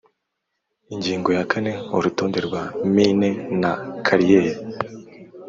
[0.93, 2.63] Ingingo ya kane Urutonde rwa
[2.93, 3.29] mine
[3.61, 3.71] na
[4.05, 4.51] kariyeri